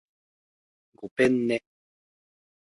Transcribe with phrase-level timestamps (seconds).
[0.95, 1.61] ごぺんね